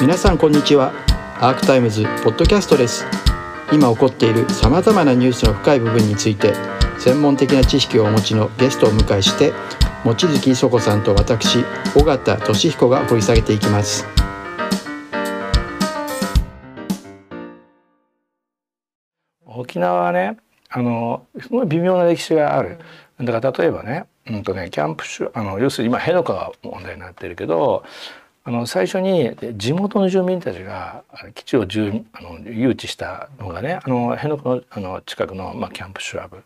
[0.00, 0.92] 皆さんこんにちは。
[1.40, 3.06] アークタイムズポッドキャストです。
[3.72, 6.52] 今起こっているさまざまなニュースの深い部分について
[6.98, 9.52] 専門的な知識をお持ちのゲストを迎えして
[10.04, 11.64] 望月磯子さんと私
[11.96, 14.06] 尾形俊彦が掘り下げていきます。
[19.46, 20.36] 沖縄はね
[20.68, 22.78] あのすごい微妙な歴史がある。
[23.20, 25.04] だから例えばね,、うんとねキャンプ
[25.34, 27.84] あの要するに今辺野川が問題になってるけど
[28.46, 31.02] あの最初に地元の住民たちが
[31.34, 36.42] 基地を住あの誘致したのがねあの辺野川のあの近くの、まあ、キャンプシュラブ。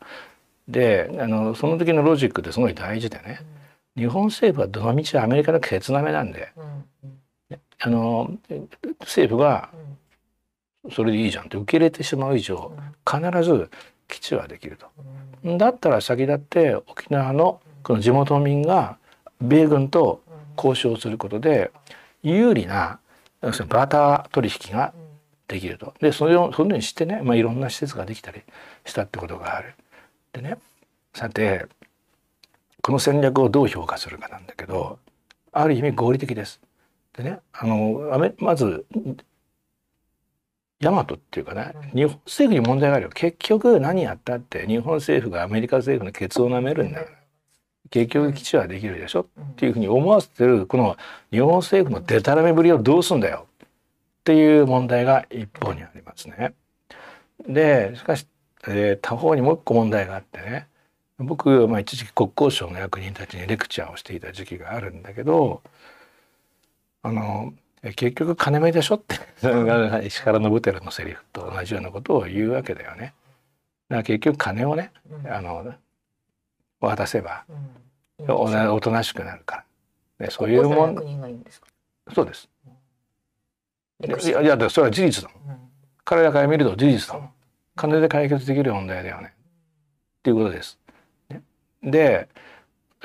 [0.68, 3.40] であのその時のロジックってすごい大事でね、
[3.96, 6.52] 日本政府はどのみちアメリカのケツなめなんで、
[7.80, 8.30] あの
[9.00, 9.70] 政府が
[10.92, 12.70] それでいいじゃんって受け入れてしまう以上
[13.04, 13.70] 必ず
[14.06, 14.86] 基地はできると。
[15.56, 18.98] だったら先立って沖縄のこの地元民が
[19.40, 20.20] 米軍と
[20.62, 21.70] 交渉することで
[22.22, 22.98] 有利な
[23.40, 24.92] バーター取引が
[25.46, 25.94] できると。
[26.00, 28.42] でそれをそのようにしてね、まあ、いろんな施設ができたり
[28.84, 29.74] したってことがある。
[30.32, 30.58] でね
[31.14, 31.66] さて
[32.82, 34.98] この戦略をどう評価するかなんだけど
[35.52, 36.60] ある意味合理的です。
[37.16, 38.84] でねあのまず
[40.80, 47.16] ヤマトっていうかね日本政府に問題があるよ結局何やったって日本政府がアメリカ政府のケツを舐めるんだから
[47.90, 49.26] 結局基地はできるでしょ？
[49.40, 50.96] っていうふうに思わせてるこの
[51.30, 53.46] 日本政府のデタラメぶりをどうすんだよ？
[53.64, 53.66] っ
[54.24, 56.52] ていう問題が一方にありますね。
[57.46, 58.26] でしかし
[58.66, 60.66] えー、他方にもう一個問題があってね。
[61.18, 65.62] 僕、まあ、一時期国交省の役人たちにレクチャーをしていた時期があるんだけど
[67.02, 67.52] あの
[67.96, 69.16] 結局金目でしょって
[70.06, 73.14] 石原信輝のセリフと同じようなことを言うわけだよね。
[73.88, 74.92] だから結局金をね、
[75.28, 75.72] あの
[76.80, 77.44] 渡せば、
[78.28, 79.64] おとなしくなるか
[80.18, 80.26] ら。
[80.26, 80.96] でそういうもん
[82.12, 82.48] そうです。
[84.04, 85.70] いやいやそれは事実だもん。
[86.04, 87.30] 彼らから見ると事実だもん。
[87.76, 90.78] 金で解決できる問題だよねっていうことです。
[91.82, 92.28] で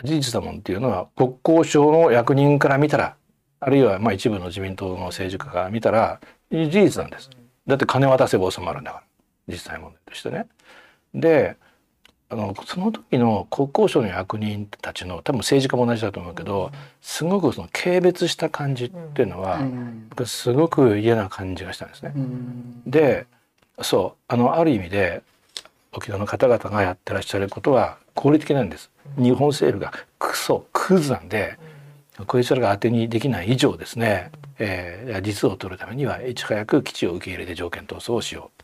[0.03, 3.15] 事実だもんっていうのは国交省の役人から見たら
[3.59, 6.19] あるいはまあ一部の自民党の政治家から見たら
[6.51, 7.29] 事実なんです。
[7.67, 9.03] だって金渡せば収まるんだから
[9.47, 10.47] 実際問題としてね。
[11.13, 11.57] で
[12.33, 19.61] あのその時の国交省の役人たちの多分政治家も同じだと思うけどすごくその軽蔑した感じっていうのは、
[20.09, 22.13] 僕すごく嫌な感じがしたんですね。
[22.87, 23.27] で
[23.81, 25.21] そうあのある意味で
[25.93, 28.89] 沖縄の方々がやってらっしゃることは合理的なんです。
[29.17, 31.59] 日本政府がクソクズなんで、
[32.25, 38.63] こいつらが当てにできない以上ですね、えー、実を取るためにはいち早く基地を受け入れて条件闘争をしよう。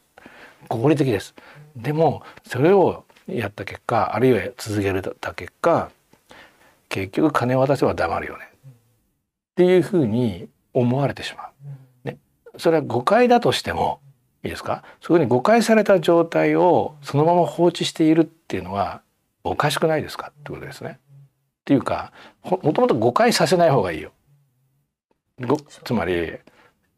[0.69, 1.36] 合理的です。
[1.75, 3.06] でもそれを
[3.38, 5.91] やった結果あるいは続けた結果
[6.90, 8.72] 結局金渡せば黙るよねっ
[9.56, 11.50] ていうふうに思われてしま
[12.06, 12.07] う。
[12.07, 12.18] ね、
[12.57, 14.00] それは誤解だとしても
[14.44, 14.84] いいですか？
[15.01, 19.01] そこに誤解された状態をそのまま放置しているっていうのは
[19.44, 20.31] おかしくないですか？
[20.31, 21.00] ってことですね。
[21.00, 22.12] っていうか
[22.44, 24.12] もともと誤解させない方がいいよ。
[25.84, 26.34] つまり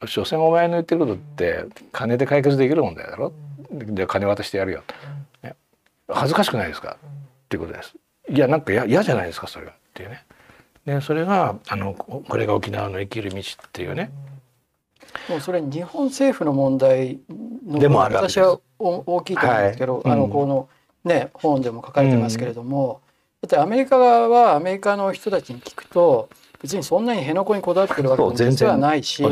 [0.06, 3.34] 所詮お前の言ってることって金で解決できる問題だろ
[3.70, 4.84] で金渡してやるよ、
[6.14, 6.98] 恥ずかしくないですか？
[7.02, 7.10] っ
[7.50, 7.96] ていうことです。
[8.30, 9.48] いやなんか嫌じゃないですか？
[9.48, 10.26] それがっていうね。
[10.86, 14.12] でそれがあのこれが沖縄の生きる道っていうね、
[15.30, 17.20] もうそれ日本政府の問題
[17.68, 20.70] のでも私は大きいと思うんですけど、はい、あのこの
[21.04, 23.02] ね本でも書かれてますけれども、
[23.42, 26.30] だってアメリカ側はアメリカの人たちに聞くと
[26.64, 29.24] 別にそんなに辺野古にこだわってるわけではないし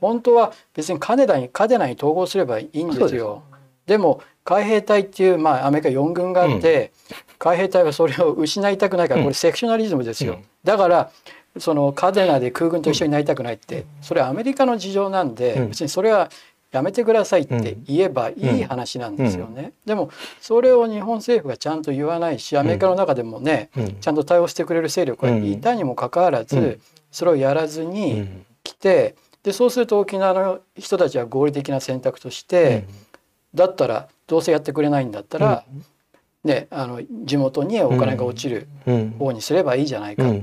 [0.00, 3.44] 本当は別にカネダにカデナに統合すればいいんですよ。
[3.88, 10.34] でも海兵隊っていう、まあ、アメリカ4軍があって、うん、海兵隊はそれを失いたくないからこれセクショナリズムですよ。
[10.34, 11.10] うん、だから
[11.58, 16.30] そのカデナで空軍と一緒になりたくないってそれはアメリカの事情なんで別にそれは
[16.70, 19.72] やめてくださいって言えばいい話なんですよね。
[19.86, 20.10] でも
[20.40, 23.70] それを日本政府がちゃんと言わないしアメリカの中でもね
[24.00, 26.78] ちゃんと対応してくれる勢力がいたにもかかわらず
[27.10, 28.28] それをやらずに
[28.62, 32.84] 来てでそうすると沖縄の人たちは合理的な選択として
[33.54, 35.64] だったらどうせやってくれないんだったら
[36.44, 38.68] ねあの地元にお金が落ちる
[39.18, 40.42] 方にすればいいじゃないかって。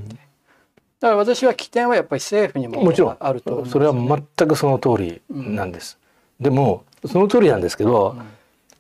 [1.00, 3.18] だから私は起点はやっぱり政府にももちろん。
[3.20, 6.00] あると、ね、それは全くその通りなんです。
[6.40, 8.22] うん、でもその通りなんですけど、うん、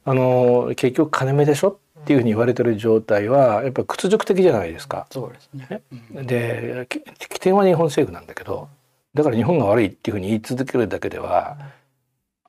[0.05, 5.07] あの結局金目でしょっていうふうに言われてる状態はやっぱり屈辱的じゃないですか。
[5.11, 5.81] そうですね。
[6.15, 8.69] うん、で起点は日本政府なんだけど、
[9.13, 11.71] だから日本が悪いっていうふうに言い続けるだけでは、あ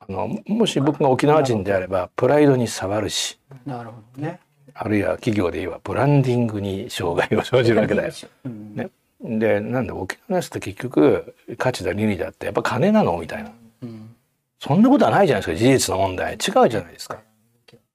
[0.09, 4.39] のもし僕が沖縄人であればプライドに触るし、なるほどね。
[4.73, 8.13] あるいは企業で言えばブランディングに障害を生じるわけだよ。
[8.45, 8.89] ね。
[9.19, 13.51] でなんで沖縄のやつって結局価値だ利利だってやっぱ金なのみたいな、
[13.81, 14.15] うん、
[14.59, 16.33] そんなことはないじゃないですか事実の問題。
[16.33, 17.17] 違うじゃないですか。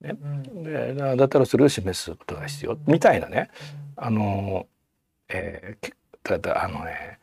[0.01, 0.17] ね、
[0.65, 2.77] でだったらそれを示すことが必要。
[2.87, 3.51] みたいなね。
[3.97, 4.67] あの、
[5.29, 5.93] えー、
[6.41, 7.19] だあのね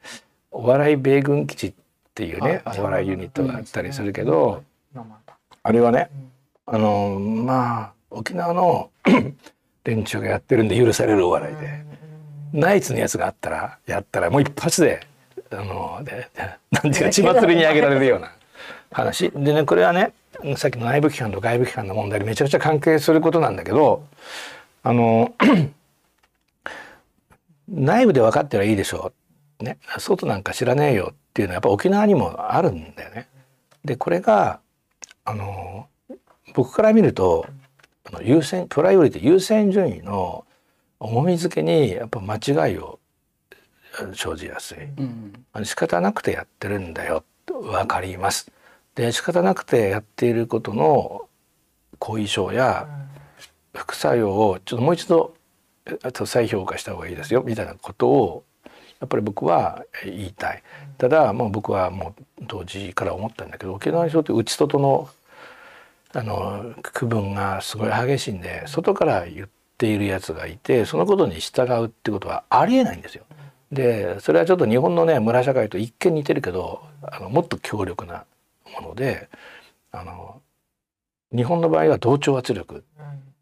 [0.52, 1.74] お笑い米軍基地っ
[2.14, 4.64] ていうねお笑いユニットがあったりするけど
[5.64, 6.10] あれはね
[6.66, 8.90] あのまあ沖縄の
[9.84, 11.84] 連中がやってるんで許されるお笑いで、
[12.54, 15.08] ナイツのやつがあったらやったらもう一発で
[15.52, 16.30] あので
[16.72, 18.32] なんていうか血祭りにあげられるような
[18.92, 19.32] 話。
[19.32, 20.14] でねこれはね
[20.58, 24.06] さっきの内部機関と外部機関の問題にめちゃくちゃ関係することなんだけど
[24.84, 25.34] あの
[27.68, 29.12] 内部で分かってはいいでしょ
[29.60, 33.28] う、ね、外なんか知らねえよっていうのはやっぱ沖縄にもあるんだよね。
[33.86, 34.60] でこれが
[35.30, 35.88] あの
[36.56, 37.46] 僕から見ると
[38.06, 40.44] あの優先プライオリティ優先順位の
[41.00, 43.00] 重み付けにやっぱ間違いを
[44.16, 48.52] 生じやすい、うん、仕方なくてやってるんだよ分かります。
[48.96, 51.28] で仕方なくてやっていることの
[52.00, 52.88] 後遺症や
[53.76, 55.36] 副作用をちょっともう一度
[56.26, 58.44] 再評価した方がいいですよみたいなことを
[59.00, 60.64] やっぱり僕は言いたい。
[60.98, 65.10] ただもう僕はもう当時から思ったんだけど沖縄にとって内外の
[66.14, 73.26] あの区分がすごい激しいんで外から言っているやつがいてそのことに従うってことはありえないんですよ。
[73.72, 78.26] でそれはちょっと日本のね村社会と一見似てるけどあのもっと強力な
[78.74, 79.30] もので
[79.92, 80.42] あの
[81.36, 82.82] 日本の場合は同調圧力っ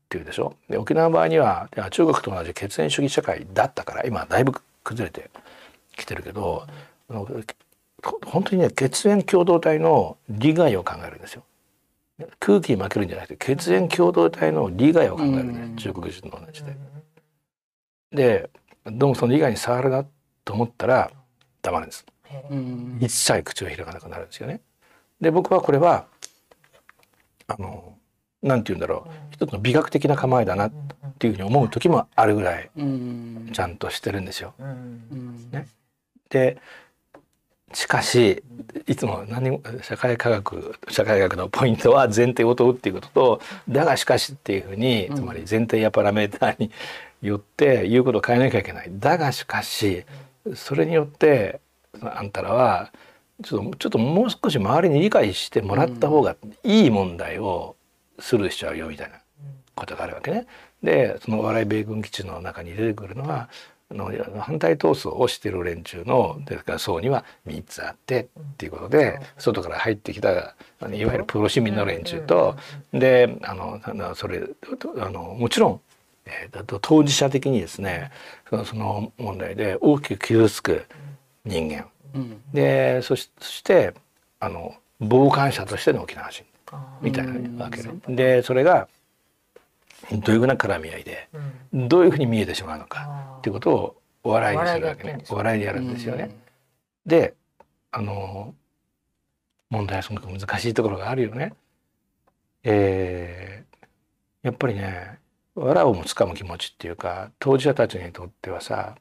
[0.09, 4.53] ていうでしょで沖縄の場合には中国と同じ血縁主義社会だったから今だいぶ
[4.83, 5.29] 崩れて
[5.95, 6.67] きてるけど、
[7.09, 7.45] うん、
[8.25, 11.43] 本当にね血縁共同体の利害を考えるんですよ。
[12.39, 16.75] 空気に負けるんじゃなくて血縁共同体の利害を考えるね、うん、中国人と同じで。
[18.11, 18.49] で
[18.85, 20.05] どうもその利害に触るな
[20.45, 21.11] と思ったら
[21.61, 22.05] 黙るんです。
[22.99, 24.61] 一切口を開かなくなるんですよね。
[25.19, 26.05] で僕はこれは
[27.47, 27.97] あの
[28.41, 30.71] なんて言うんだろう、一つの美学的な構えだなっ
[31.19, 32.69] ていうふうに思う時もあるぐらい
[33.51, 34.53] ちゃんとしてるんですよ。
[35.51, 35.67] ね、
[36.29, 36.57] で
[37.73, 38.43] しかし
[38.85, 46.71] いつも何も社会科学社会学のポイントは前提を問うっていうこととだがしかしっていうふうにつまり前提やパラメーターに
[47.21, 48.89] よって言うことを変えなきゃいけない。
[48.91, 50.05] だがしかし
[50.55, 51.59] それによって
[52.01, 52.91] あんたらは
[53.43, 57.75] ちょっとちょっともう少し周りに理解してもらった方がいい問題を
[58.19, 59.17] スルーしちゃうよみたいな
[59.75, 60.47] ことがあるわけね。
[60.81, 63.49] でその笑い米軍基地の中に出てくるのはあ
[63.91, 64.11] の
[64.41, 70.53] 反対闘争をしてる連中のですから層には3つあってっていうことで外から入ってきたいわ
[70.91, 72.55] ゆるプロ市民の連中と
[72.91, 73.79] であの
[74.15, 74.43] それ
[74.99, 75.81] あのもちろん、
[76.25, 78.11] えー、当事者的にですね
[78.49, 80.85] そのその問題で大きく傷つく
[81.45, 81.87] 人間。
[82.53, 83.29] でそし
[83.63, 83.93] て
[84.39, 86.45] あの傍観者としての沖縄人
[87.01, 87.91] みたいなわけで。
[88.07, 88.87] でそれが
[90.11, 91.29] どういうふうな絡み合いで、
[91.73, 96.35] どういうふうに見えてしまうのかっていうことをお笑いにするわけねお笑いでやるんですよね。
[97.05, 97.33] で
[97.91, 98.53] あの
[99.69, 101.53] 問題はすごく難しいところがあるよね。
[102.63, 105.19] えー、やっぱりね
[105.55, 108.95] 藁をもつかむ気持ちっていうか当事者たちにとってはさ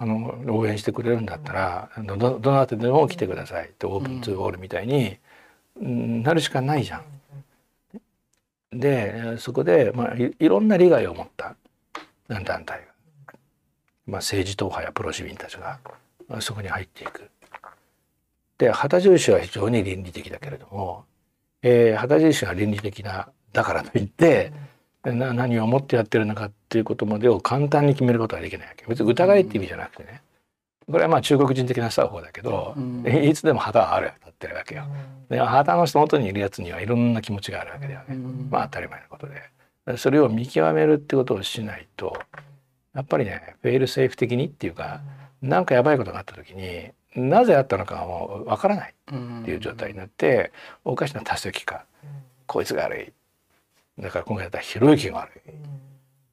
[0.00, 5.18] あの応援してくれるんだったら、どどなたでも来てくださいってオープンツーオールみたいに、
[5.80, 7.02] なるしかないじゃん。
[8.72, 11.56] でそこで、まあ、いろんな利害を持った
[12.28, 12.76] 団体が、
[14.06, 15.78] まあ、政治党派やプロ市民たちが、
[16.28, 17.30] まあ、そこに入っていく。
[18.58, 21.04] で旗印は非常に倫理的だけれども、
[21.62, 24.52] えー、旗印が倫理的なだからといって、
[25.04, 28.84] な何を思ってやってるのかっていうことまでを簡単に決めることはできないわけ。
[28.86, 30.22] 別に疑いって意味じゃなくてね。
[30.90, 34.84] これはまあ中国人的な作法だけど、うん、いつでも旗はある立ってるわけよ。
[35.28, 39.42] で旗の下元にいるやつにはいろんな気持ちがあるわけだよね、うん、まあ当たり前のことで。
[39.96, 42.20] それを見極めるってことをしないと
[42.94, 45.00] やっぱりねフェイルセーフ的にっていうか
[45.40, 50.52] 何かやばいことがあった時になぜあったのかもわからないっていう状態になって
[50.84, 51.86] おかしな多数期か
[52.46, 53.00] こいつが悪
[53.98, 54.02] い。
[54.02, 55.50] だから今回だったらひろゆきが悪い。
[55.50, 55.52] っ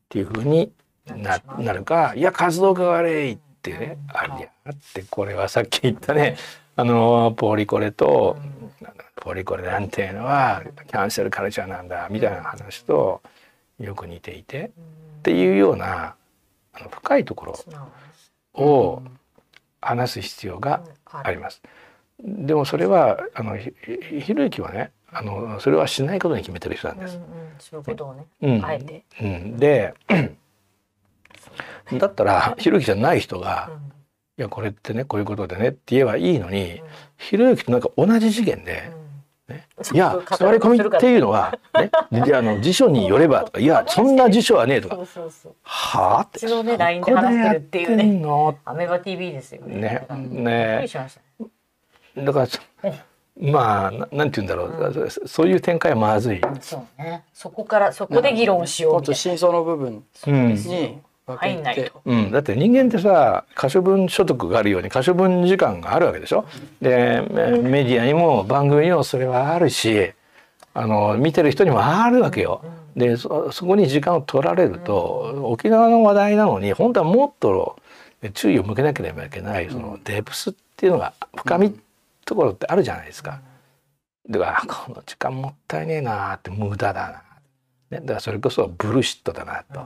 [0.09, 0.71] ていうふうに
[1.07, 3.41] ななるかいや活動が悪いって
[3.71, 6.37] ねありゃってこれはさっき言ったね
[6.75, 8.37] あのポリコレと
[9.15, 13.21] ポリコレなんていうのはキャンセルカルチャーなんだみたいな話と
[13.79, 14.71] よく似ていて
[15.19, 16.15] っていうような
[16.73, 19.01] あの深いところを
[19.81, 21.61] 話す必要があります。
[22.19, 23.73] でもそれはあのひ
[24.33, 27.17] ろゆきはねあのそれはしないことに決めてる人なんです。
[27.17, 27.29] うんうん、
[27.59, 29.03] そういうことをね、うん、あえて。
[29.21, 29.93] うん、で
[31.93, 33.69] だったらひろゆきじゃない人が
[34.37, 36.81] いやこれってねこういうことでねって言えばいいのに、
[37.17, 38.91] ひろゆきとなんか同じ次元で。
[39.47, 41.91] ね、いや座り込みっていうのは、ね、
[42.33, 44.97] あの辞書によればとかいやそんな辞書はねえとか。
[45.61, 50.07] はあって一度ね LINE で話してるっていうねアメバ TV ですよね。
[50.09, 50.87] ねね。
[52.17, 52.47] だか
[52.81, 52.93] ら
[53.39, 56.41] まあなんて言うんだろう、うん、そういう展開はまずい。
[56.59, 57.23] そうね。
[57.31, 66.45] そこからそこで議論しようもっと真相の部分に入んないと、うん、だって人間ってさ可処分所得があるように可処分時間があるわけでしょ？
[66.81, 67.21] で
[67.63, 70.11] メディアにも番組にもそれはあるし
[70.73, 72.61] あの見てる人にもあるわけよ。
[72.95, 77.77] でそこに時間を取られると沖縄の話題なのに本当はもっと
[78.33, 81.77] 注意を向けなければいけないそのデプスっていうのが深み
[82.23, 83.41] ところってあるじゃないですか。
[84.29, 87.23] だからこの時間もったいねえなって無駄だ
[87.91, 89.85] な、ね、だからそれこそブルシットだなと。